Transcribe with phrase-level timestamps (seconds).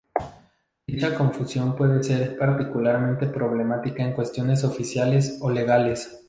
[0.87, 6.19] Dicha confusión puede ser particularmente problemática en cuestiones oficiales o legales.